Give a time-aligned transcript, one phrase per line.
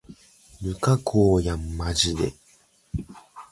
[0.63, 2.33] 無加工やんまじで